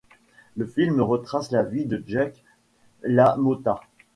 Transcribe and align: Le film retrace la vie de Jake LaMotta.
Le 0.57 0.65
film 0.65 0.99
retrace 0.99 1.51
la 1.51 1.61
vie 1.61 1.85
de 1.85 2.03
Jake 2.07 2.43
LaMotta. 3.03 3.81